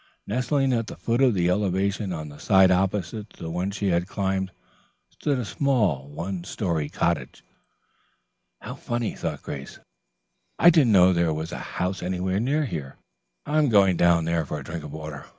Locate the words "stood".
5.11-5.37